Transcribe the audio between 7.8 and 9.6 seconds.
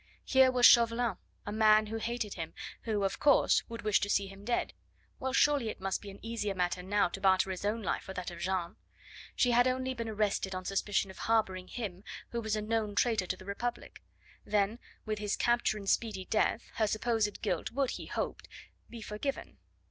life for that of Jeanne; she